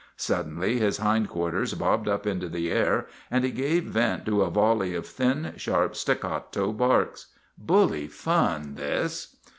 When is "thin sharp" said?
5.05-5.95